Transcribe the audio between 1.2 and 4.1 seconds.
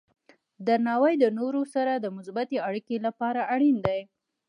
نورو سره د مثبتې اړیکې لپاره اړین دی.